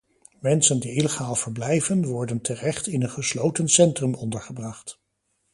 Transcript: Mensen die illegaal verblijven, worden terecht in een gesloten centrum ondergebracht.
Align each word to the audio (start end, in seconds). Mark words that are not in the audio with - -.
Mensen 0.39 0.79
die 0.79 0.91
illegaal 0.93 1.35
verblijven, 1.35 2.05
worden 2.05 2.41
terecht 2.41 2.87
in 2.87 3.03
een 3.03 3.09
gesloten 3.09 3.69
centrum 3.69 4.13
ondergebracht. 4.15 4.99